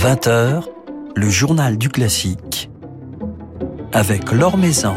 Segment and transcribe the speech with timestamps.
[0.00, 0.62] 20h,
[1.16, 2.70] le journal du classique
[3.92, 4.94] avec Laure Maison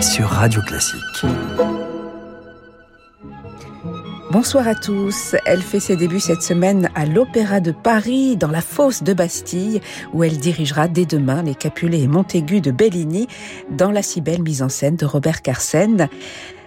[0.00, 1.26] sur Radio Classique.
[4.30, 5.36] Bonsoir à tous.
[5.44, 9.82] Elle fait ses débuts cette semaine à l'Opéra de Paris, dans la fosse de Bastille,
[10.14, 13.28] où elle dirigera dès demain les Capulet et Montaigu de Bellini,
[13.70, 16.08] dans la si belle mise en scène de Robert Carsen.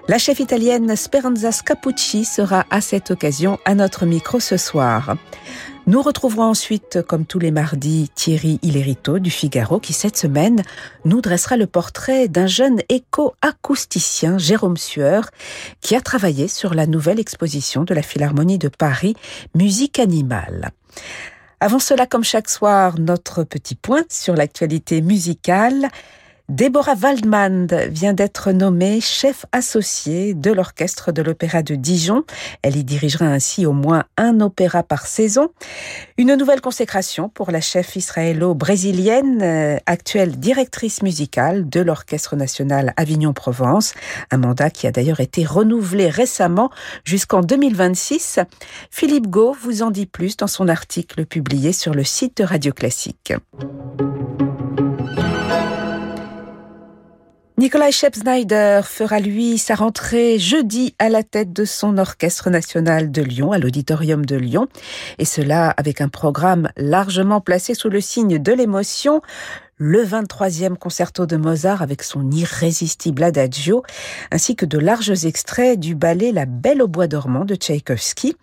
[0.07, 5.15] La chef italienne Speranza Scapucci sera à cette occasion à notre micro ce soir.
[5.87, 10.63] Nous retrouverons ensuite, comme tous les mardis, Thierry Hillerito du Figaro qui, cette semaine,
[11.03, 15.29] nous dressera le portrait d'un jeune éco-acousticien, Jérôme Sueur,
[15.81, 19.15] qui a travaillé sur la nouvelle exposition de la Philharmonie de Paris,
[19.53, 20.71] Musique animale.
[21.59, 25.89] Avant cela, comme chaque soir, notre petit point sur l'actualité musicale.
[26.49, 32.23] Deborah Waldman vient d'être nommée chef associée de l'orchestre de l'Opéra de Dijon.
[32.61, 35.49] Elle y dirigera ainsi au moins un opéra par saison.
[36.19, 43.95] Une nouvelle consécration pour la chef israélo-brésilienne, euh, actuelle directrice musicale de l'Orchestre national Avignon-Provence,
[44.29, 46.69] un mandat qui a d'ailleurs été renouvelé récemment
[47.05, 48.39] jusqu'en 2026.
[48.91, 53.33] Philippe Gau vous en dit plus dans son article publié sur le site Radio Classique.
[57.57, 63.21] Nikolai Shepsnyder fera lui sa rentrée jeudi à la tête de son orchestre national de
[63.21, 64.67] Lyon, à l'auditorium de Lyon,
[65.19, 69.21] et cela avec un programme largement placé sous le signe de l'émotion
[69.77, 73.83] le 23e concerto de Mozart avec son irrésistible adagio,
[74.31, 78.35] ainsi que de larges extraits du ballet La Belle au bois dormant de Tchaïkovski,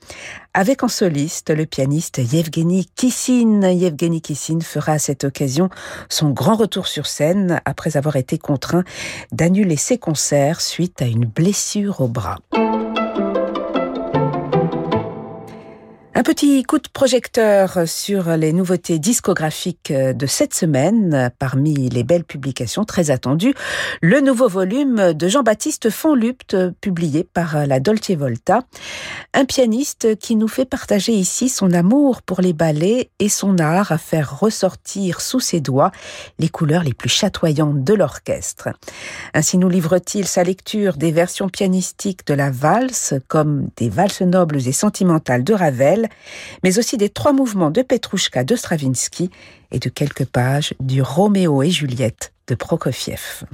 [0.53, 3.63] avec en soliste le pianiste Yevgeny Kissin.
[3.71, 5.71] Yevgeny Kissin fera à cette occasion
[6.11, 8.85] son grand retour sur scène après avoir été contraint
[9.33, 12.39] d'annuler ses concerts suite à une blessure au bras.
[16.23, 21.33] Un petit coup de projecteur sur les nouveautés discographiques de cette semaine.
[21.41, 23.55] Parmi les belles publications très attendues,
[24.03, 28.61] le nouveau volume de Jean-Baptiste Fonlupt, publié par la Dolce Volta.
[29.35, 33.91] Un pianiste qui nous fait partager ici son amour pour les ballets et son art
[33.91, 35.91] à faire ressortir sous ses doigts
[36.39, 38.69] les couleurs les plus chatoyantes de l'orchestre.
[39.35, 44.69] Ainsi nous livre-t-il sa lecture des versions pianistiques de la valse, comme des valses nobles
[44.69, 46.09] et sentimentales de Ravel,
[46.63, 49.31] mais aussi des trois mouvements de Petrouchka de Stravinsky
[49.71, 53.45] et de quelques pages du Roméo et Juliette de Prokofiev.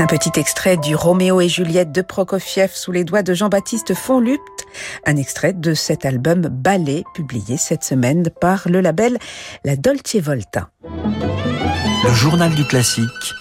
[0.00, 4.64] Un petit extrait du Roméo et Juliette de Prokofiev sous les doigts de Jean-Baptiste Fonlupt,
[5.04, 9.18] un extrait de cet album Ballet publié cette semaine par le label
[9.64, 10.70] La Dolce Volta.
[10.84, 13.34] Le journal du classique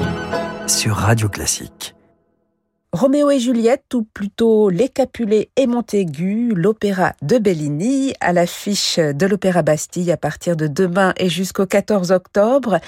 [0.65, 1.93] sur Radio Classique.
[2.91, 9.27] Roméo et Juliette, ou plutôt Les Capulets et Montaigu, l'opéra de Bellini, à l'affiche de
[9.27, 12.79] l'Opéra Bastille à partir de demain et jusqu'au 14 octobre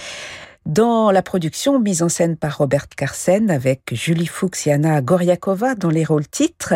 [0.69, 5.73] dans la production mise en scène par Robert Carsen avec Julie Fuchs et Anna Goriakova
[5.73, 6.75] dans les rôles titres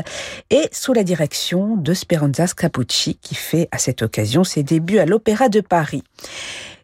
[0.49, 5.05] et sous la direction de Speranza Scapucci qui fait à cette occasion ses débuts à
[5.05, 6.03] l'Opéra de Paris.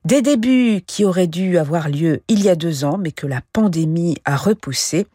[0.06, 3.42] Des débuts qui auraient dû avoir lieu il y a deux ans, mais que la
[3.54, 5.08] pandémie a repoussé.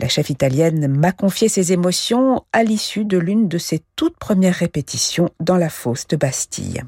[0.00, 4.56] La chef italienne m'a confié ses émotions à l'issue de l'une de ses toutes premières
[4.56, 6.82] répétitions dans la fosse de Bastille.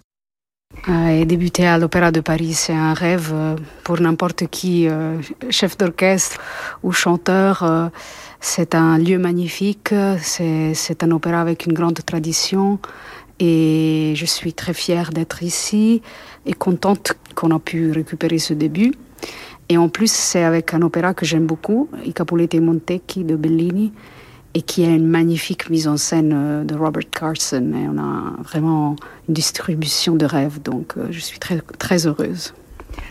[0.89, 3.35] Et débuter à l'Opéra de Paris, c'est un rêve
[3.85, 4.89] pour n'importe qui,
[5.51, 6.41] chef d'orchestre
[6.83, 7.91] ou chanteur.
[8.41, 12.79] C'est un lieu magnifique, c'est un opéra avec une grande tradition
[13.39, 16.03] et je suis très fière d'être ici
[16.47, 18.95] et contente qu'on a pu récupérer ce début.
[19.69, 23.37] Et en plus, c'est avec un opéra que j'aime beaucoup, I Capuleti e Montecchi de
[23.37, 23.93] Bellini,
[24.55, 27.73] et qui a une magnifique mise en scène euh, de Robert Carson.
[27.75, 28.97] Et on a vraiment
[29.29, 32.53] une distribution de rêve, donc euh, je suis très, très heureuse.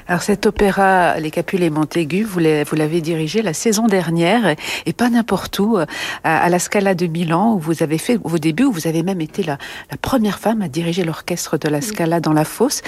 [0.08, 4.56] Alors cet opéra Les Capules Montaigu, vous l'avez dirigé la saison dernière
[4.86, 5.78] et pas n'importe où,
[6.24, 9.22] à, la Scala de Milan où vous avez fait vos débuts, où vous avez même
[9.22, 9.58] été la,
[10.02, 12.82] première femme à diriger l'orchestre de la Scala dans la fosse.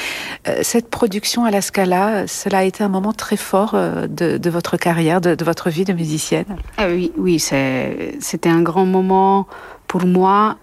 [0.47, 4.49] Euh, cette production à la Scala, cela a été un moment très fort euh, de,
[4.49, 6.45] votre carrière, de, votre vie de musicienne?
[6.77, 9.47] Ah oui, oui, c'était un grand moment
[9.87, 10.57] pour moi.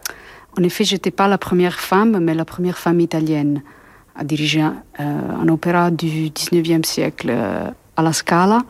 [0.59, 3.63] En effet, j'étais pas la première femme, mais la première femme italienne
[4.19, 8.63] a dirigé un, euh, opéra du 19e siècle euh, à la Scala.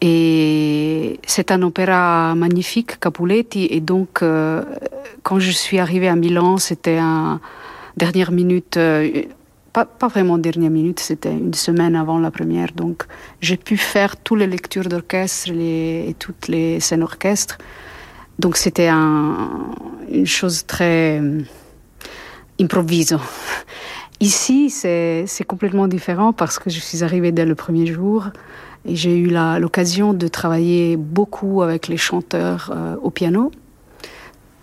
[0.00, 3.66] Et c'est un opéra magnifique, Capuletti.
[3.70, 4.62] Et donc, euh,
[5.24, 7.40] quand je suis arrivée à Milan, c'était un
[7.96, 8.78] dernière minute,
[9.72, 12.72] pas, vraiment dernière minute, c'était une semaine avant la première.
[12.72, 13.04] Donc,
[13.40, 17.58] j'ai pu faire toutes les lectures d'orchestre et toutes les scènes orchestres.
[18.38, 19.72] Donc, c'était un,
[20.12, 21.20] une chose très
[22.60, 23.16] improvise.
[24.20, 28.28] Ici, c'est complètement différent parce que je suis arrivée dès le premier jour
[28.86, 29.28] et j'ai eu
[29.58, 33.50] l'occasion de travailler beaucoup avec les chanteurs euh, au piano.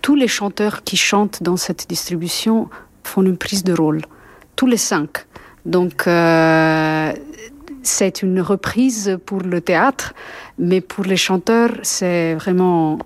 [0.02, 2.68] Tous les chanteurs qui chantent dans cette distribution
[3.04, 4.02] font une prise de rôle,
[4.56, 5.26] tous les cinq.
[5.66, 7.12] Donc, euh,
[7.82, 10.14] c'est une reprise pour le théâtre,
[10.58, 12.98] mais pour les chanteurs, c'est vraiment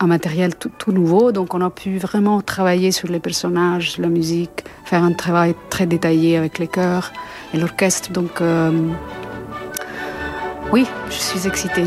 [0.00, 4.64] un matériel tout, nouveau, donc on a pu vraiment travailler sur les personnages, la musique,
[4.84, 7.12] faire un travail très détaillé avec les chœurs
[7.52, 8.10] et l'orchestre.
[8.10, 8.72] Donc euh,
[10.72, 11.86] oui, je suis excitée.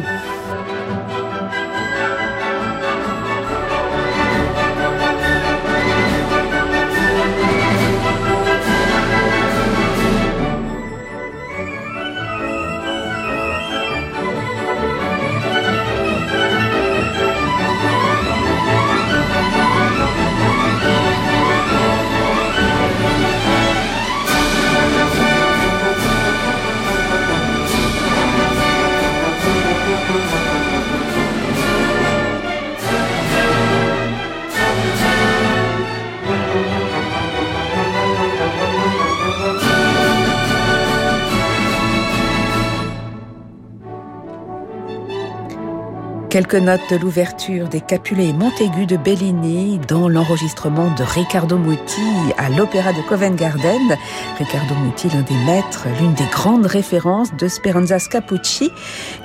[46.38, 52.04] Quelques notes de l'ouverture des Capulet et Montaigu de Bellini dans l'enregistrement de Riccardo Muti
[52.38, 53.98] à l'Opéra de Covent Garden.
[54.38, 58.69] Riccardo Muti, l'un des maîtres, l'une des grandes références de Speranza Scapucci,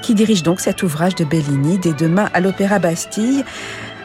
[0.00, 3.44] qui dirige donc cet ouvrage de Bellini dès demain à l'Opéra Bastille.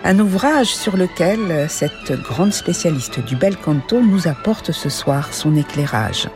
[0.03, 5.55] Un ouvrage sur lequel cette grande spécialiste du bel canto nous apporte ce soir son
[5.55, 6.27] éclairage.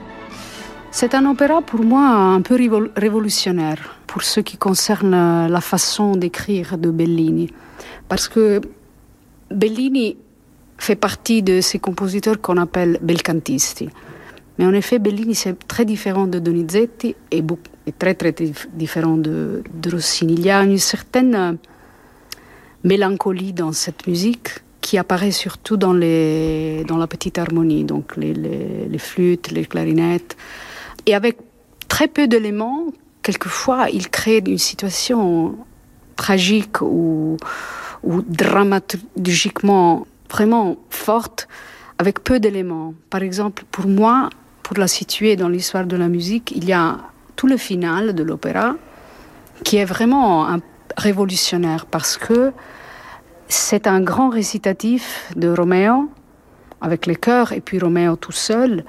[0.94, 2.60] C'est un opéra pour moi un peu
[2.98, 7.50] révolutionnaire pour ce qui concerne la façon d'écrire de Bellini.
[8.10, 8.60] Parce que
[9.50, 10.18] Bellini
[10.78, 13.88] fait partie de ces compositeurs qu'on appelle belcantisti.
[14.60, 17.42] Mais en effet, Bellini, c'est très différent de Donizetti et,
[17.98, 18.36] très, très
[18.74, 20.34] différent de, Rossini.
[20.34, 21.58] Il y a une certaine
[22.84, 24.50] mélancolie dans cette musique
[24.82, 30.36] qui apparaît surtout dans, la petite harmonie, donc les flûtes, les clarinettes,
[31.06, 31.38] et avec
[31.88, 32.88] très peu d'éléments
[33.22, 35.56] quelquefois, il crée une situation
[36.16, 37.38] tragique ou,
[38.04, 41.48] ou dramaturgiquement vraiment forte
[41.98, 42.94] avec peu d'éléments.
[43.10, 44.30] Par exemple, pour moi,
[44.64, 46.98] pour la situer dans l'histoire de la musique, il y a
[47.36, 48.76] tout le final de l'opéra
[49.64, 50.48] qui est vraiment
[50.98, 52.52] révolutionnaire parce que
[53.48, 56.10] c'est un grand récitatif de Roméo
[56.80, 58.84] avec les chœurs et puis Roméo tout seul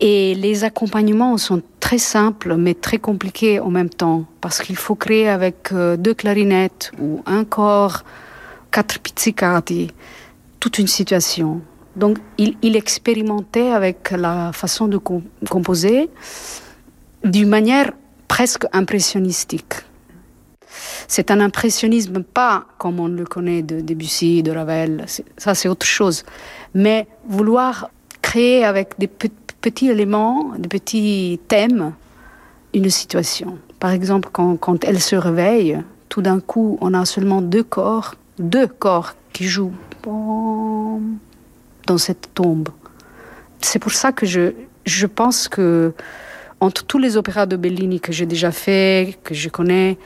[0.00, 4.94] et les accompagnements sont très simples mais très compliqués en même temps parce qu'il faut
[4.94, 8.02] créer avec euh, deux clarinettes ou un corps,
[8.70, 9.90] quatre pizzicati,
[10.58, 11.60] toute une situation.
[11.96, 14.98] Donc il, expérimentait avec la façon de
[15.50, 16.08] composer
[17.24, 17.92] d'une manière
[18.28, 19.74] presque impressionnistique.
[21.08, 25.04] C'est un impressionnisme pas comme on le connaît de Debussy, de Ravel,
[25.36, 26.22] ça c'est autre chose,
[26.74, 27.90] mais vouloir
[28.22, 29.08] créer avec des
[29.60, 31.92] petits éléments, de petits thèmes,
[32.74, 33.58] une situation.
[33.78, 38.14] Par exemple, quand, quand elle se réveille, tout d'un coup, on a seulement deux corps,
[38.38, 39.74] deux corps qui jouent
[40.04, 42.68] dans cette tombe.
[43.60, 44.52] C'est pour ça que je,
[44.86, 45.92] je pense que
[46.60, 49.96] entre tous les opéras de Bellini que j'ai déjà fait, que je connais,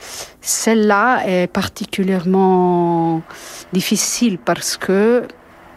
[0.41, 3.23] celle-là est particulièrement
[3.73, 5.25] difficile parce que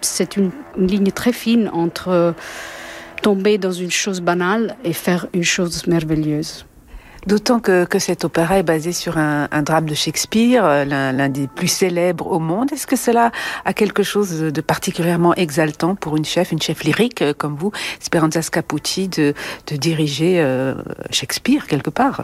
[0.01, 2.35] c'est une, ligne très fine entre
[3.21, 6.66] tomber dans une chose banale et faire une chose merveilleuse.
[7.27, 11.27] D'autant que, que, cet opéra est basé sur un, un drame de Shakespeare, euh, l'un
[11.27, 12.71] des plus célèbres au monde.
[12.71, 13.33] Est-ce que cela
[13.65, 17.73] a quelque chose de particulièrement exaltant pour une chef, une chef lyrique euh, comme vous,
[17.99, 19.33] Speranza Scapucci, de,
[19.69, 20.75] de diriger euh,
[21.11, 22.23] Shakespeare quelque part?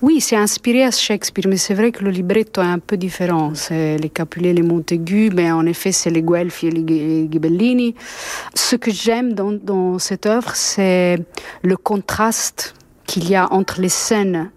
[0.00, 3.52] Oui, c'est inspiré à Shakespeare, mais c'est vrai que le libretto est un peu différent.
[3.54, 7.94] C'est les Capulet, les Montaigu, mais en effet, c'est les Guelfi et les Ghibellini.
[8.54, 11.18] Ce que j'aime dans, dans cette œuvre, c'est
[11.62, 12.72] le contraste
[13.06, 14.50] qu'il y a entre les scènes,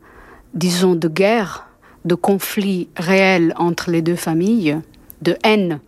[0.54, 1.68] disons, de guerre,
[2.06, 4.80] de conflit réel entre les deux familles,
[5.22, 5.80] de haine,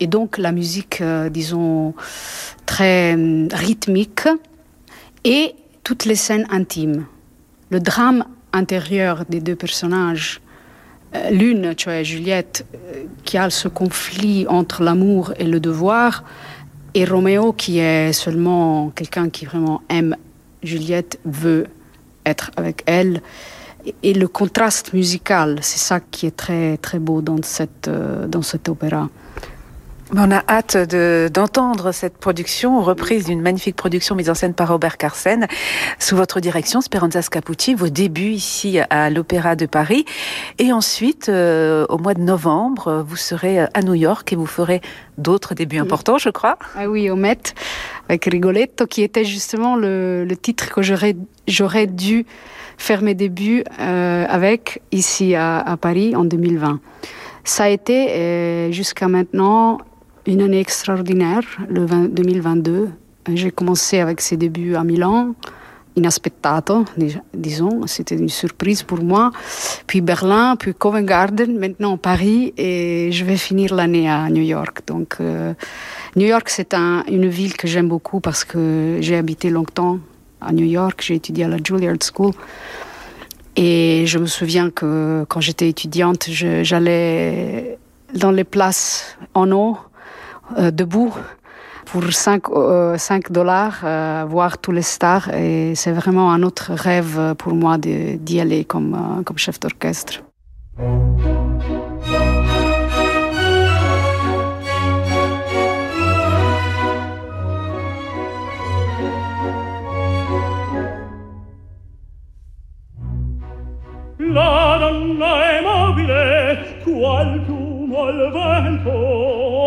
[0.00, 1.94] et donc la musique, euh, disons,
[2.66, 4.28] très euh, rythmique,
[5.24, 7.06] et toutes les scènes intimes.
[7.70, 10.40] Le drame intérieur des deux personnages,
[11.14, 12.66] euh, l'une, tu vois, Juliette,
[13.24, 16.24] qui a ce conflit entre l'amour et le devoir,
[16.94, 20.16] et Roméo, qui est seulement quelqu'un qui vraiment aime
[20.62, 21.66] Juliette, veut
[22.26, 23.22] être avec elle.
[24.02, 28.42] Et le contraste musical, c'est ça qui est très, très beau dans, cette, euh, dans
[28.42, 29.08] cet opéra.
[30.14, 30.76] On a hâte
[31.32, 35.48] d'entendre cette production, reprise d'une magnifique production mise en scène par Robert Carsen,
[35.98, 40.04] sous votre direction, Speranza Scapucci, vos débuts ici à l'Opéra de Paris.
[40.58, 44.80] Et ensuite, euh, au mois de novembre, vous serez à New York et vous ferez
[45.18, 46.56] d'autres débuts importants, je crois.
[46.76, 47.38] Ah oui, au Met,
[48.08, 52.26] avec Rigoletto, qui était justement le, le titre que j'aurais dû
[52.78, 56.78] faire mes débuts euh, avec ici à, à, Paris en 2020.
[57.42, 59.78] Ça a été euh, jusqu'à maintenant
[60.26, 62.88] une année extraordinaire, le 2022.
[63.34, 65.34] J'ai commencé avec ses débuts à Milan,
[65.96, 66.84] inaspettato,
[67.34, 69.30] disons, c'était une surprise pour moi.
[69.86, 74.82] Puis Berlin, puis Covent Garden, maintenant Paris, et je vais finir l'année à New York.
[74.86, 75.54] Donc, euh,
[76.16, 79.98] New York, c'est un, une ville que j'aime beaucoup parce que j'ai habité longtemps
[80.40, 82.32] à New York, j'ai étudié à la Juilliard School.
[83.56, 87.78] Et je me souviens que quand j'étais étudiante, j'allais
[88.14, 89.78] dans les places en eau
[90.58, 91.12] euh, debout
[91.86, 92.96] pour 5, euh,
[93.30, 98.40] dollars euh, voir tous les stars et c'est vraiment un autre rêve pour moi d'y
[98.40, 100.22] aller comme, chef d'orchestre.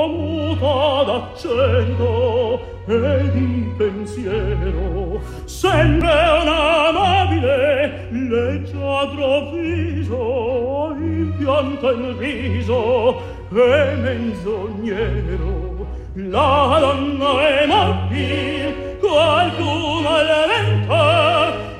[0.10, 5.22] Muta d'accento e di pensiero.
[5.46, 15.88] Sembra una mobile leggiadro viso impianta in viso e menzognero.
[16.13, 20.96] La donna è mobile qualcuno al vento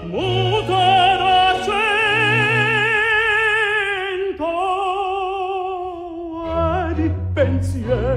[0.06, 1.80] muta d'accento
[6.90, 8.09] e di pensier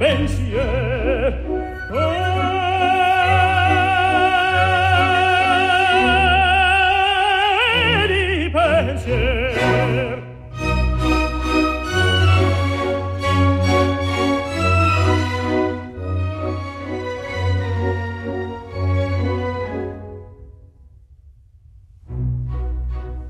[0.00, 1.34] pensier.
[7.92, 10.18] E di pensier.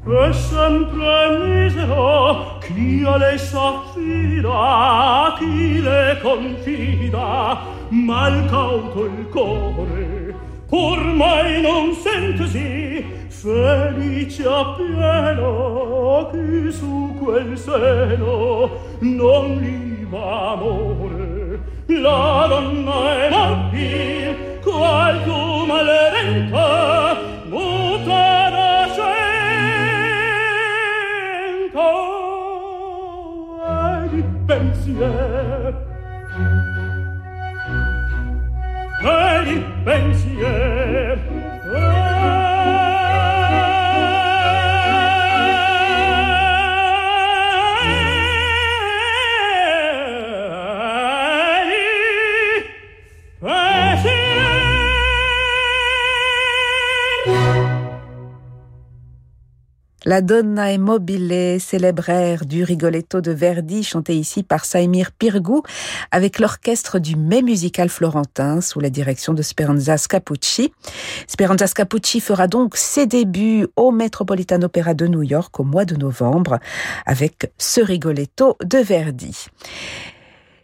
[0.06, 7.58] E sempre misero Lia le s'affida, chi le confida,
[7.88, 10.34] mal cauto il core,
[10.68, 21.58] ormai non sentesi, felice appieno, chi su quel seno non li va amore.
[21.86, 27.29] La donna è matti, qual tu maledetta,
[34.98, 35.74] pensier.
[39.02, 39.46] Per
[39.84, 41.29] pensier.
[60.10, 65.62] La Donna e Mobile, célèbre air du Rigoletto de Verdi, chanté ici par Saimir Pirgou,
[66.10, 70.72] avec l'orchestre du Mai musical florentin, sous la direction de Speranza Scapucci.
[71.28, 75.94] Speranza Scapucci fera donc ses débuts au Metropolitan Opera de New York au mois de
[75.94, 76.58] novembre,
[77.06, 79.46] avec ce Rigoletto de Verdi.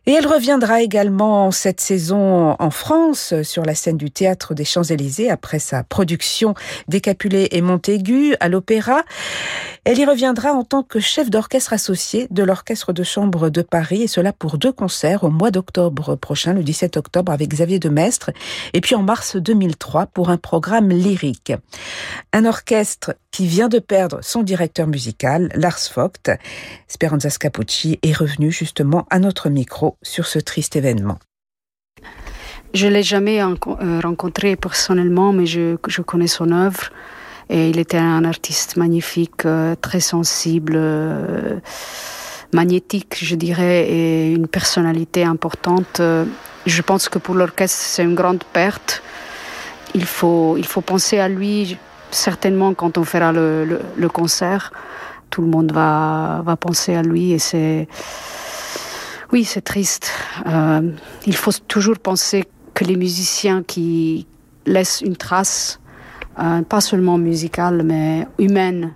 [0.09, 5.31] Et elle reviendra également cette saison en France sur la scène du théâtre des Champs-Élysées
[5.31, 6.55] après sa production
[6.87, 9.03] Décapulé et Montaigu à l'Opéra.
[9.85, 14.03] Elle y reviendra en tant que chef d'orchestre associé de l'Orchestre de Chambre de Paris
[14.03, 17.89] et cela pour deux concerts au mois d'octobre prochain, le 17 octobre avec Xavier de
[17.89, 18.31] Mestre
[18.75, 21.53] et puis en mars 2003 pour un programme lyrique.
[22.33, 26.31] Un orchestre qui vient de perdre son directeur musical, Lars Vogt.
[26.89, 31.19] Speranza Scapucci est revenu justement à notre micro sur ce triste événement.
[32.75, 36.91] Je l'ai jamais euh, rencontré personnellement, mais je, connais son œuvre.
[37.49, 41.59] Et il était un artiste magnifique, euh, très sensible, euh,
[42.53, 46.03] magnétique, je dirais, et une personnalité importante.
[46.67, 49.03] Je pense que pour l'orchestre, c'est une grande perte.
[49.95, 51.79] Il faut, il faut penser à lui
[52.11, 54.73] certainement quand on fera le concert.
[55.31, 57.88] Tout le monde va, va penser à lui et c'est
[59.37, 60.11] oui, c'est triste.
[60.47, 60.81] Euh,
[61.26, 64.26] il faut toujours penser que les musiciens qui
[64.64, 65.78] laissent une trace,
[66.38, 68.95] euh, pas seulement musicale, mais humaine,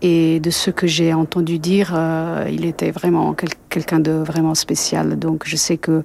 [0.00, 4.54] et de ce que j'ai entendu dire, euh, il était vraiment quel quelqu'un de vraiment
[4.54, 5.18] spécial.
[5.18, 6.04] Donc je sais que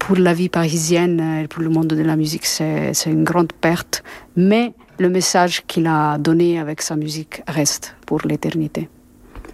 [0.00, 4.02] pour la vie parisienne et pour le monde de la musique, c'est une grande perte.
[4.34, 8.88] Mais le message qu'il a donné avec sa musique reste pour l'éternité.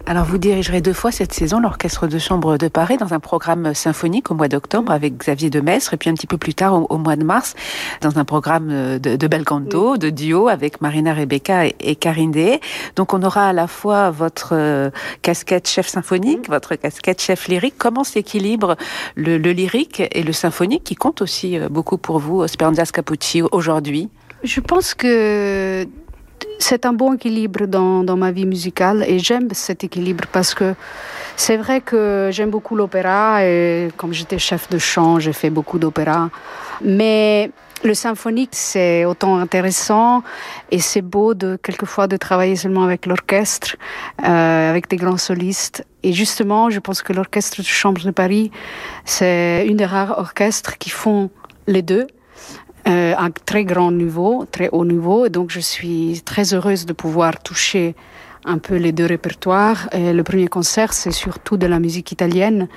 [0.07, 3.73] Alors vous dirigerez deux fois cette saison l'Orchestre de Chambre de Paris dans un programme
[3.73, 6.97] symphonique au mois d'octobre avec Xavier Demestre et puis un petit peu plus tard au,
[6.97, 7.53] mois de mars
[8.01, 12.59] dans un programme de, de bel canto, de duo avec Marina Rebecca et, Karine Dehé.
[12.95, 14.89] Donc on aura à la fois votre euh,
[15.21, 17.75] casquette chef symphonique, votre casquette chef lyrique.
[17.77, 18.75] Comment s'équilibre
[19.15, 23.43] le, le lyrique et le symphonique qui compte aussi euh, beaucoup pour vous, Speranza Scapucci,
[23.51, 24.09] aujourd'hui?
[24.43, 25.87] Je pense que
[26.59, 30.75] c'est un bon équilibre dans, dans, ma vie musicale et j'aime cet équilibre parce que
[31.35, 35.79] c'est vrai que j'aime beaucoup l'opéra et comme j'étais chef de chant, j'ai fait beaucoup
[35.79, 36.29] d'opéra.
[36.83, 37.51] Mais
[37.83, 40.23] le symphonique, c'est autant intéressant
[40.69, 43.75] et c'est beau de quelquefois de travailler seulement avec l'orchestre,
[44.23, 45.85] euh, avec des grands solistes.
[46.03, 48.51] Et justement, je pense que l'orchestre de chambre de Paris,
[49.05, 51.29] c'est une des rares orchestres qui font
[51.67, 52.07] les deux
[52.91, 55.25] euh, à très grand niveau, très haut niveau.
[55.25, 57.95] Et donc, je suis très heureuse de pouvoir toucher
[58.45, 59.89] un peu les deux répertoires.
[59.93, 62.67] Le premier concert, c'est surtout de la musique italienne.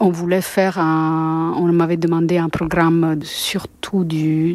[0.00, 4.54] On voulait faire un, on m'avait demandé un programme surtout du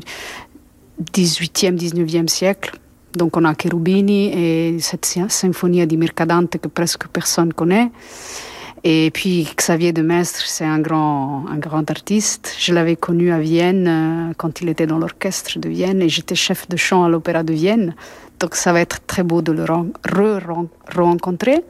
[1.14, 2.72] 18e, 19e siècle.
[3.16, 7.90] Donc on a Cherubini et cette symphonie di Mercadante que presque personne connaît.
[8.90, 12.56] Et puis Xavier de Mestre, c'est un grand, un grand artiste.
[12.58, 16.36] Je l'avais connu à Vienne euh, quand il était dans l'orchestre de Vienne et j'étais
[16.36, 17.96] chef de chant à l'Opéra de Vienne.
[18.40, 21.66] Donc ça va être très beau de le re-rencontrer.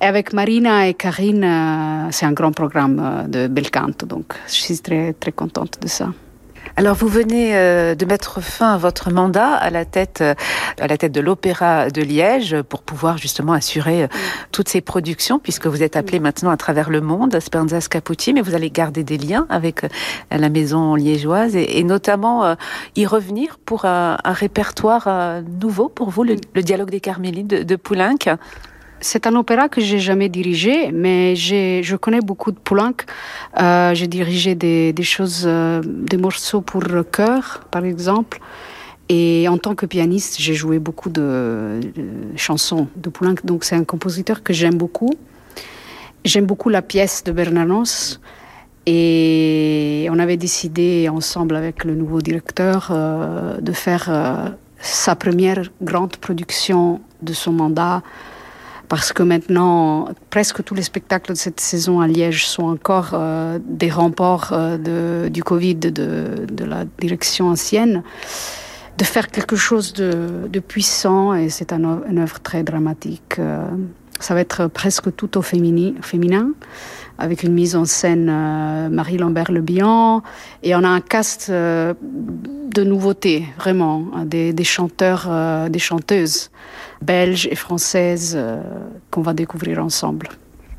[0.00, 4.06] Et avec Marina et Karine, euh, c'est un grand programme euh, de bel canto.
[4.06, 6.08] Donc je suis très, très contente de ça.
[6.76, 10.34] Alors vous venez euh, de mettre fin à votre mandat à la tête euh,
[10.80, 14.08] à la tête de l'Opéra de Liège pour pouvoir justement assurer euh,
[14.52, 18.40] toutes ces productions puisque vous êtes appelé maintenant à travers le monde, Speranza Scapucci, mais
[18.40, 19.82] vous allez garder des liens avec
[20.30, 22.56] la maison liégeoise et, notamment
[22.96, 28.36] y revenir pour un, répertoire nouveau pour vous, le, dialogue des Carmélites de, de Poulenc.
[29.02, 33.06] C'est un opéra que j'ai jamais dirigé, mais je connais beaucoup de Poulenc.
[33.58, 38.40] Euh, j'ai dirigé des, choses, euh, des morceaux pour chœur, par exemple.
[39.08, 41.80] Et en tant que pianiste, j'ai joué beaucoup de,
[42.36, 43.36] chansons de Poulenc.
[43.42, 45.14] Donc c'est un compositeur que j'aime beaucoup.
[46.26, 48.20] J'aime beaucoup la pièce de Bernanos.
[48.84, 54.10] Et on avait décidé ensemble avec le nouveau directeur euh, de faire
[54.78, 58.02] sa première grande production de son mandat
[58.90, 63.60] parce que maintenant, presque tous les spectacles de cette saison à Liège sont encore euh,
[63.64, 68.02] des remports euh, du Covid de, la direction ancienne,
[68.98, 73.36] de faire quelque chose de, puissant, et c'est un, une œuvre très dramatique.
[73.38, 73.64] Euh,
[74.18, 76.50] ça va être presque tout au féminin
[77.20, 80.22] avec une mise en scène euh, Marie-Lambert Le Bihan,
[80.62, 85.28] et on a un cast euh, de nouveautés, vraiment, hein, des, chanteurs,
[85.68, 86.50] des chanteuses
[87.02, 88.38] belges et françaises
[89.10, 90.28] qu'on va découvrir ensemble.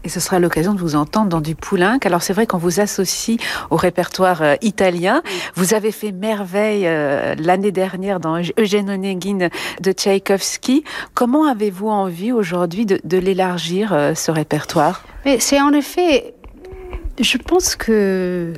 [0.04, 2.00] Et ce sera l'occasion de vous entendre dans du Poulenc.
[2.06, 3.38] Alors c'est vrai qu'on vous associe
[3.70, 5.22] au répertoire euh, italien.
[5.56, 9.50] Vous avez fait merveille euh, l'année dernière dans Eugène Onegin
[9.82, 10.84] de Tchaïkovski.
[11.14, 15.04] Comment avez-vous envie aujourd'hui de, l'élargir, euh, ce répertoire?
[15.26, 16.34] Mais c'est en effet,
[17.20, 18.54] je pense que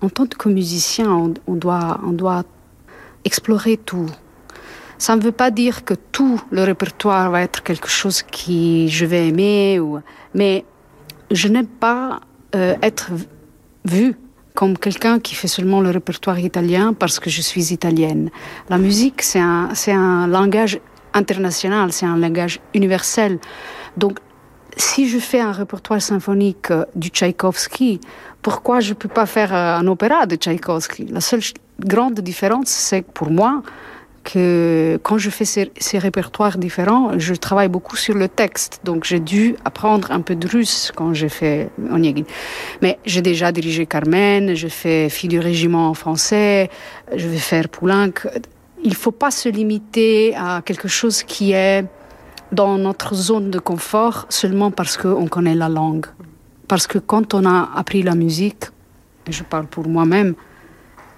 [0.00, 1.10] en tant que musicien,
[1.46, 2.44] on, doit, on doit
[3.24, 4.08] explorer tout.
[4.96, 9.06] Ça ne veut pas dire que tout le répertoire va être quelque chose qui je
[9.06, 9.80] vais aimer,
[10.34, 10.64] mais
[11.30, 12.20] je n'aime pas
[12.54, 13.10] euh, être
[13.84, 14.16] vue
[14.54, 18.30] comme quelqu'un qui fait seulement le répertoire italien parce que je suis italienne.
[18.68, 20.80] La musique, c'est un, un langage
[21.14, 23.38] international, c'est un langage universel.
[23.96, 24.18] Donc,
[24.80, 28.00] si je fais un répertoire symphonique euh, du Tchaïkovski,
[28.42, 31.06] pourquoi je ne peux pas faire euh, un opéra de Tchaïkovski?
[31.06, 31.42] La seule
[31.80, 33.62] grande différence, c'est pour moi,
[34.24, 38.80] que quand je fais ces, répertoires différents, je travaille beaucoup sur le texte.
[38.84, 42.24] Donc j'ai dû apprendre un peu de russe quand j'ai fait Onegin.
[42.82, 46.68] Mais j'ai déjà dirigé Carmen, j'ai fait Fille du régiment français,
[47.14, 48.12] je vais faire Poulenc.
[48.84, 51.84] Il ne faut pas se limiter à quelque chose qui est
[52.52, 56.06] dans notre zone de confort seulement parce qu'on connaît la langue.
[56.66, 58.64] Parce que quand on a appris la musique,
[59.28, 60.34] je parle pour moi-même,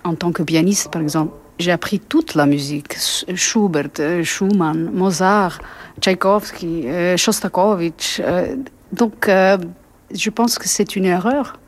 [0.05, 2.97] en tant que pianiste par exemple, j'ai appris toute la musique.
[3.35, 5.61] Schubert, euh, Schumann, Mozart,
[6.01, 8.21] Tchaïkovski, euh, Shostakovich.
[8.25, 8.57] Euh,
[8.93, 11.59] donc, je pense que c'est une erreur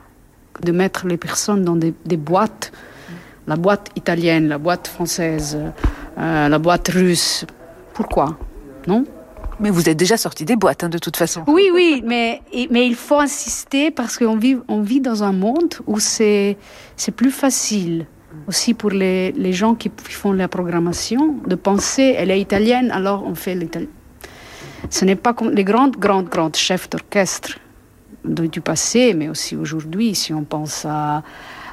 [0.63, 2.73] de mettre les personnes dans des, boîtes.
[3.47, 5.59] La boîte italienne, la boîte française,
[6.17, 7.45] la boîte russe.
[7.95, 8.37] Pourquoi?
[8.89, 9.05] Non?
[9.63, 11.45] Mais vous êtes déjà sorti des boîtes, hein, de toute façon.
[11.47, 15.75] Oui, oui, mais, mais il faut insister parce qu'on vit, on vit dans un monde
[15.87, 16.57] où c'est
[17.17, 18.07] plus facile
[18.49, 23.25] aussi pour les, les, gens qui font la programmation, de penser elle est italienne, alors
[23.25, 23.89] on fait l'italien.
[24.91, 27.59] Ce n'est pas comme les grandes, grandes, grandes chefs d'orchestre
[28.25, 31.23] du passé, mais aussi aujourd'hui, si on pense à,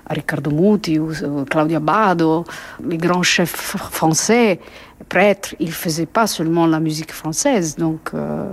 [0.10, 1.00] Riccardo Muti
[1.50, 2.44] Claudia Bado,
[2.86, 3.56] les grands chefs
[3.92, 4.60] français,
[5.08, 7.76] prêtres, ils ne faisaient pas seulement la musique française.
[7.76, 8.46] Donc euh,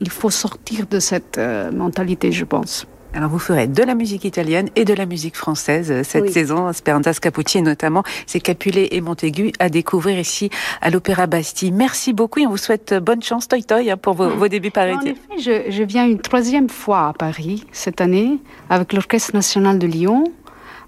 [0.00, 2.86] il faut sortir de cette euh, mentalité, je pense.
[3.14, 6.32] Alors vous ferez de la musique italienne et de la musique française euh, cette oui.
[6.32, 10.48] saison, Speranza Scappucci et notamment c'est Capulet et Montaigu à découvrir ici
[10.80, 11.72] à l'Opéra Bastille.
[11.72, 15.12] Merci beaucoup et on vous souhaite bonne chance, toi toi, pour vos, vos débuts parisiens.
[15.12, 18.38] En effet, je, je viens une troisième fois à Paris cette année
[18.70, 20.24] avec l'Orchestre national de Lyon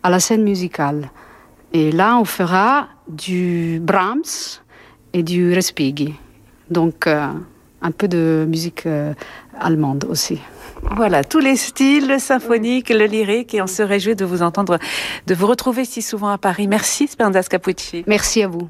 [0.05, 1.11] à la scène musicale.
[1.73, 4.61] Et là, on fera du Brahms
[5.13, 6.15] et du Respighi.
[6.71, 7.27] Donc, euh,
[7.83, 9.13] un peu de musique euh,
[9.59, 10.39] allemande aussi.
[10.97, 14.79] Voilà, tous les styles, le symphonique, le lyrique, et on se réjouit de vous entendre,
[15.27, 16.69] de vous retrouver si souvent à Paris.
[16.69, 18.05] Merci, Speranza Capucci.
[18.07, 18.69] Merci à vous.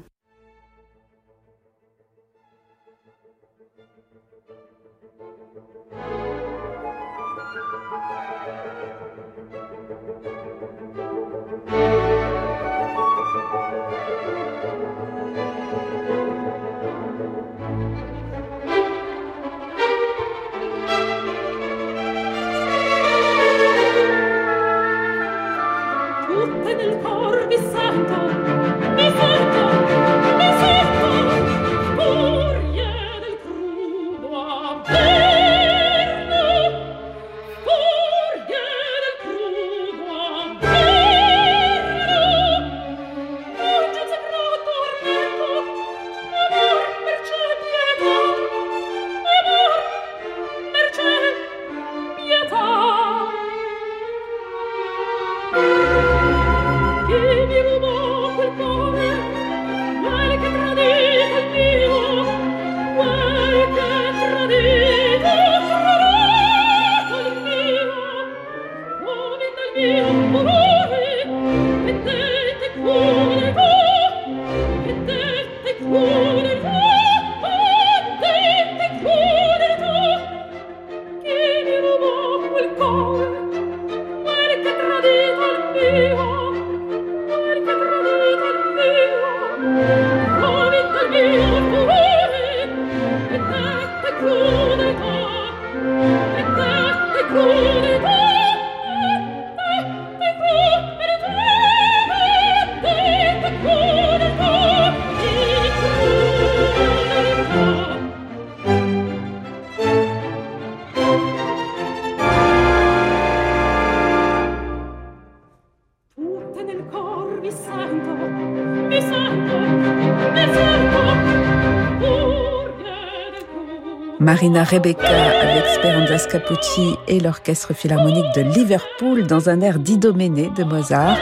[124.25, 130.63] Marina Rebecca avec Speranza Scapucci et l'Orchestre Philharmonique de Liverpool dans un air d'Idoménée de
[130.63, 131.17] Mozart.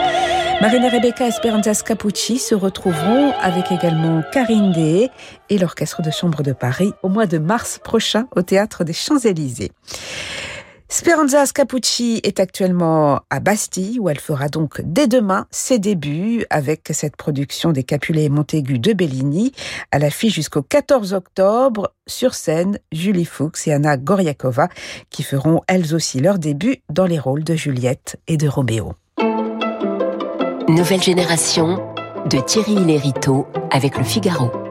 [0.62, 5.10] Marina Rebecca et Speranza Scapucci se retrouveront avec également Karine Dehé
[5.50, 9.72] et l'Orchestre de Chambre de Paris au mois de mars prochain au Théâtre des Champs-Élysées.
[10.94, 16.88] Speranza Scapucci est actuellement à Bastille, où elle fera donc dès demain ses débuts avec
[16.92, 19.50] cette production des Capulet et Montaigu de Bellini,
[19.90, 21.92] à l'affiche jusqu'au 14 octobre.
[22.06, 24.68] Sur scène, Julie Fuchs et Anna Goriakova,
[25.10, 28.92] qui feront elles aussi leur début dans les rôles de Juliette et de Roméo.
[30.68, 31.92] Nouvelle génération
[32.30, 34.63] de Thierry Lériteau avec le Figaro.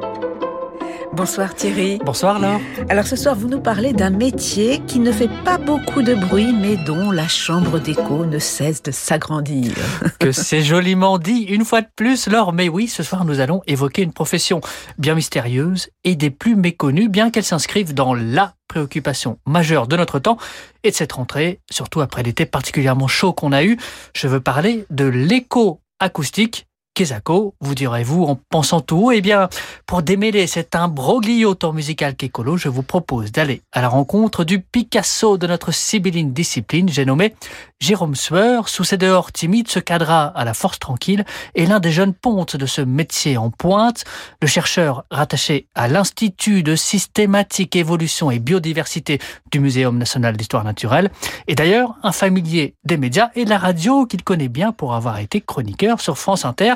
[1.15, 1.99] Bonsoir Thierry.
[2.03, 2.59] Bonsoir Laure.
[2.89, 6.51] Alors ce soir, vous nous parlez d'un métier qui ne fait pas beaucoup de bruit,
[6.51, 9.73] mais dont la chambre d'écho ne cesse de s'agrandir.
[10.19, 12.51] Que c'est joliment dit, une fois de plus, Laure.
[12.51, 14.61] Mais oui, ce soir, nous allons évoquer une profession
[14.97, 20.17] bien mystérieuse et des plus méconnues, bien qu'elle s'inscrive dans la préoccupation majeure de notre
[20.17, 20.37] temps
[20.83, 23.77] et de cette rentrée, surtout après l'été particulièrement chaud qu'on a eu.
[24.15, 29.49] Je veux parler de l'écho acoustique Kesako, vous direz-vous en pensant tout Eh bien,
[29.87, 34.59] pour démêler cet imbroglio tant musical qu'écolo, je vous propose d'aller à la rencontre du
[34.59, 37.33] Picasso de notre sibylline discipline, j'ai nommé
[37.83, 38.69] Jérôme Sueur.
[38.69, 42.55] Sous ses dehors timides se cadra à la force tranquille et l'un des jeunes pontes
[42.55, 44.05] de ce métier en pointe,
[44.41, 49.19] le chercheur rattaché à l'Institut de systématique évolution et biodiversité
[49.51, 51.11] du Muséum national d'histoire naturelle,
[51.47, 55.19] et d'ailleurs un familier des médias et de la radio qu'il connaît bien pour avoir
[55.19, 56.75] été chroniqueur sur France Inter.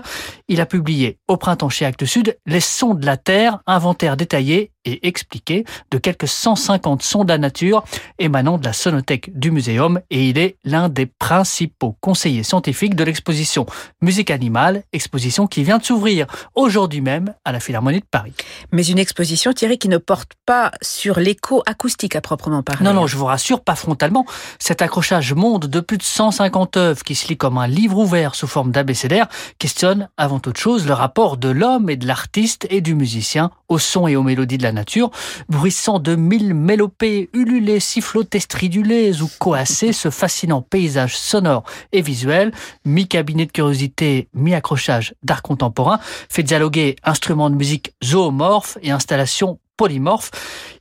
[0.49, 4.71] Il a publié au printemps chez Actes Sud Les sons de la Terre, inventaire détaillé
[4.87, 7.83] et expliqué de quelques 150 sons de la nature
[8.19, 13.03] émanant de la sonothèque du muséum et il est l'un des principaux conseillers scientifiques de
[13.03, 13.65] l'exposition
[14.01, 18.33] Musique animale, exposition qui vient de s'ouvrir aujourd'hui même à la Philharmonie de Paris.
[18.71, 22.85] Mais une exposition, Thierry, qui ne porte pas sur l'écho acoustique à proprement parler.
[22.85, 24.25] Non, non, je vous rassure, pas frontalement.
[24.59, 28.35] Cet accrochage monde de plus de 150 œuvres qui se lit comme un livre ouvert
[28.35, 29.27] sous forme d'abécédaire
[29.59, 33.79] questionne avant toute chose le rapport de l'homme et de l'artiste et du musicien au
[33.79, 35.11] son et aux mélodies de la nature,
[35.49, 42.51] bruissant de mille mélopées, ululées, sifflotées, stridulées ou coassées, ce fascinant paysage sonore et visuel,
[42.85, 50.31] mi-cabinet de curiosité, mi-accrochage d'art contemporain, fait dialoguer instruments de musique zoomorphes et installations polymorphes.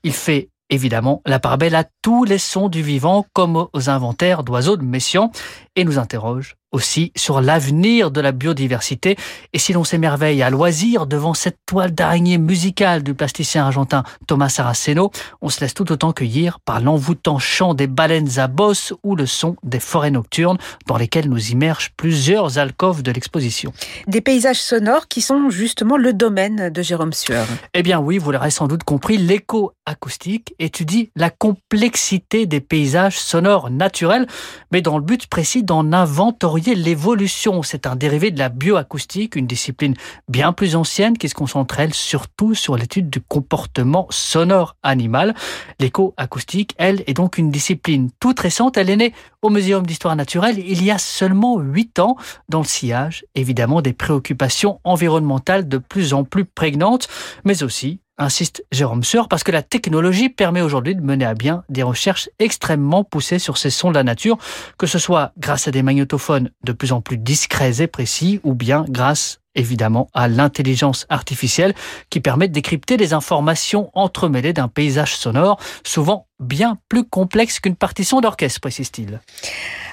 [0.02, 4.42] Il fait évidemment la part belle à tous les sons du vivant comme aux inventaires
[4.42, 5.30] d'oiseaux de Messian
[5.76, 9.16] et nous interroge aussi sur l'avenir de la biodiversité.
[9.52, 14.48] Et si l'on s'émerveille à loisir devant cette toile d'araignée musicale du plasticien argentin Thomas
[14.48, 15.10] Saraceno,
[15.40, 19.26] on se laisse tout autant cueillir par l'envoûtant chant des baleines à bosse ou le
[19.26, 23.72] son des forêts nocturnes dans lesquelles nous immergent plusieurs alcôves de l'exposition.
[24.06, 27.46] Des paysages sonores qui sont justement le domaine de Jérôme Sueur.
[27.74, 33.18] Eh bien oui, vous l'aurez sans doute compris, l'écho acoustique étudie la complexité des paysages
[33.18, 34.26] sonores naturels,
[34.72, 37.62] mais dans le but précis d'en inventorier l'évolution.
[37.62, 39.94] C'est un dérivé de la bioacoustique, une discipline
[40.28, 45.34] bien plus ancienne qui se concentre, elle, surtout sur l'étude du comportement sonore animal.
[45.78, 48.78] L'éco-acoustique, elle, est donc une discipline toute récente.
[48.78, 49.12] Elle est née
[49.46, 52.16] au Muséum d'histoire naturelle il y a seulement huit ans,
[52.48, 57.06] dans le sillage, évidemment, des préoccupations environnementales de plus en plus prégnantes,
[57.44, 61.62] mais aussi insiste Jérôme Seur, parce que la technologie permet aujourd'hui de mener à bien
[61.68, 64.36] des recherches extrêmement poussées sur ces sons de la nature,
[64.78, 68.54] que ce soit grâce à des magnétophones de plus en plus discrets et précis, ou
[68.54, 71.74] bien grâce évidemment à l'intelligence artificielle
[72.10, 77.76] qui permet de décrypter les informations entremêlées d'un paysage sonore, souvent bien plus complexe qu'une
[77.76, 79.20] partition d'orchestre, précise-t-il.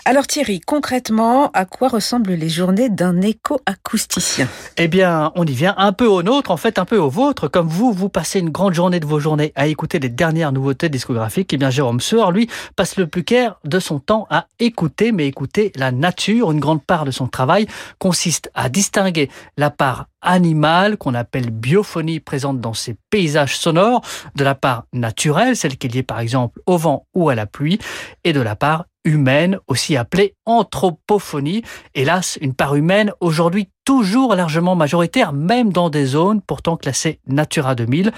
[0.06, 4.50] Alors Thierry, concrètement, à quoi ressemblent les journées d'un éco-acousticien?
[4.76, 7.48] Eh bien, on y vient un peu au nôtre, en fait un peu au vôtre.
[7.48, 10.90] Comme vous, vous passez une grande journée de vos journées à écouter les dernières nouveautés
[10.90, 11.54] discographiques.
[11.54, 15.26] Eh bien, Jérôme Sueur, lui, passe le plus clair de son temps à écouter, mais
[15.26, 16.52] écouter la nature.
[16.52, 17.66] Une grande part de son travail
[17.98, 24.02] consiste à distinguer la part animale qu'on appelle biophonie présente dans ces paysages sonores,
[24.36, 27.46] de la part naturelle, celle qui est liée par exemple au vent ou à la
[27.46, 27.80] pluie,
[28.26, 31.64] et de la part humaine, aussi appelée anthropophonie.
[31.96, 37.76] Hélas, une part humaine aujourd'hui toujours largement majoritaire, même dans des zones pourtant classées Natura
[37.76, 38.12] 2000,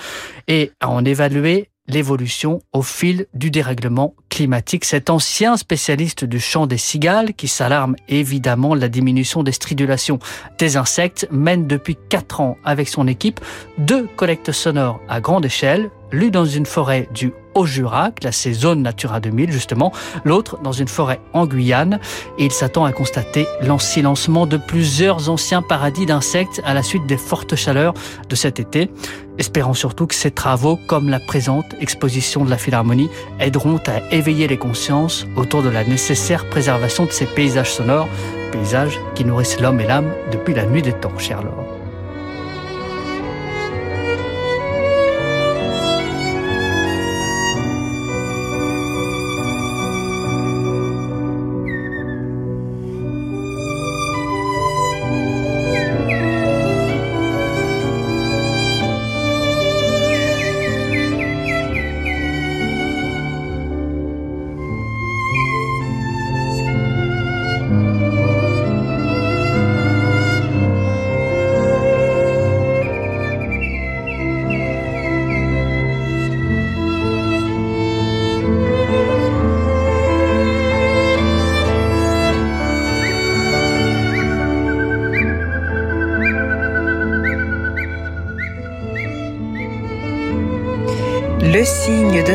[0.48, 4.86] et à en évaluer l'évolution au fil du dérèglement climatique.
[4.86, 10.20] Cet ancien spécialiste du chant des cigales, qui s'alarme évidemment de la diminution des stridulations
[10.58, 13.40] des insectes, mène depuis 4 ans avec son équipe
[13.78, 19.20] deux collectes sonores à grande échelle, l'une dans une forêt du Haut-Jura, classée zone Natura
[19.20, 19.92] 2000 justement,
[20.24, 22.00] l'autre dans une forêt en Guyane,
[22.38, 27.18] et il s'attend à constater l'ensilencement de plusieurs anciens paradis d'insectes à la suite des
[27.18, 27.94] fortes chaleurs
[28.30, 28.90] de cet été.
[29.38, 34.48] Espérons surtout que ces travaux, comme la présente exposition de la Philharmonie, aideront à éveiller
[34.48, 38.08] les consciences autour de la nécessaire préservation de ces paysages sonores,
[38.52, 41.65] paysages qui nourrissent l'homme et l'âme depuis la nuit des temps, cher Laure.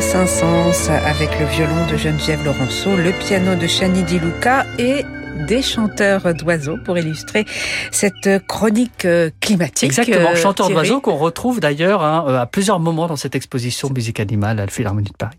[0.00, 5.04] Saint-Saëns avec le violon de Geneviève Laurenceau, le piano de Chani Di Luca et
[5.46, 7.44] des chanteurs d'oiseaux pour illustrer
[7.90, 9.84] cette chronique euh, climatique.
[9.84, 14.20] Exactement, chanteurs d'oiseaux qu'on retrouve d'ailleurs hein, euh, à plusieurs moments dans cette exposition Musique
[14.20, 15.36] animale à la Philharmonie de Paris.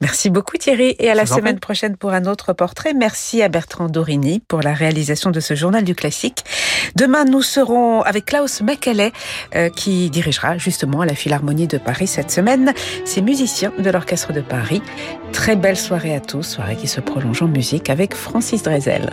[0.00, 2.94] Merci beaucoup Thierry et à la semaine prochaine pour un autre portrait.
[2.94, 6.44] Merci à Bertrand Dorini pour la réalisation de ce journal du classique.
[6.94, 12.30] Demain, nous serons avec Klaus euh, qui dirigera justement à la Philharmonie de Paris cette
[12.30, 12.72] semaine
[13.04, 14.82] ces musiciens de l'Orchestre de Paris.
[15.32, 19.10] Très belle soirée à tous, soirée qui se prolonge en musique avec Francis Drezel.